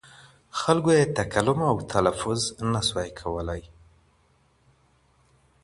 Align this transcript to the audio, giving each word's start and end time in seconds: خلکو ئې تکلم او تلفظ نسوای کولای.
خلکو 0.59 0.89
ئې 0.97 1.05
تکلم 1.17 1.59
او 1.71 1.77
تلفظ 1.93 2.41
نسوای 2.73 3.09
کولای. 3.19 3.61